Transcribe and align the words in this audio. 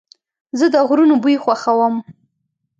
زه 0.59 0.65
د 0.73 0.75
غرونو 0.87 1.15
بوی 1.23 1.35
خوښوم. 1.43 1.95